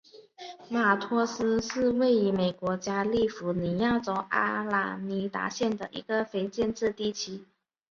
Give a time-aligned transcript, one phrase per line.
[0.67, 7.45] 马托斯是位于美国加利福尼亚州阿拉米达县的一个非建制地区。